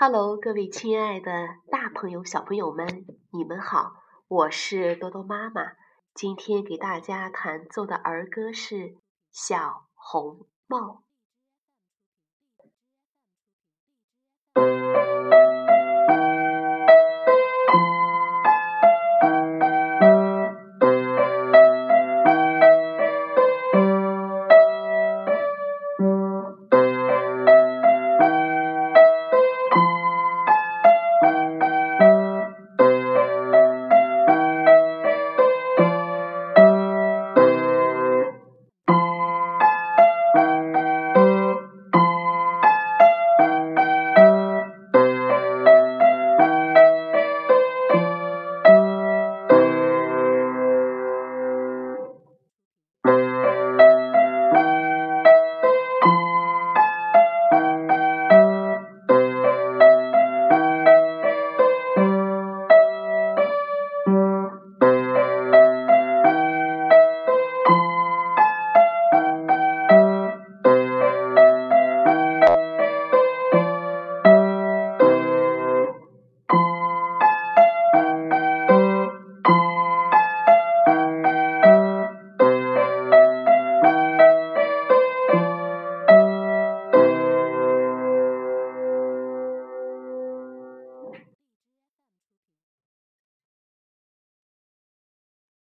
[0.00, 3.94] Hello，各位亲爱的大朋友、小朋友们，你们好，
[4.28, 5.72] 我是多多妈妈。
[6.14, 8.76] 今天给大家弹奏的儿歌是
[9.32, 10.78] 《小红帽》。